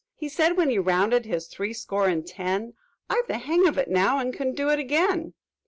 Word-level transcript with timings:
"He 0.15 0.29
said, 0.29 0.57
when 0.57 0.71
he 0.71 0.79
rounded 0.79 1.27
his 1.27 1.45
three 1.45 1.73
score 1.73 2.07
and 2.07 2.25
ten, 2.25 2.73
'I've 3.07 3.27
the 3.27 3.37
hang 3.37 3.67
of 3.67 3.77
it 3.77 3.87
now 3.87 4.17
and 4.17 4.33
can 4.33 4.55
do 4.55 4.71
it 4.71 4.79
again!' 4.79 5.35